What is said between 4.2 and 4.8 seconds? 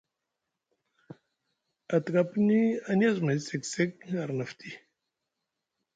arni afti.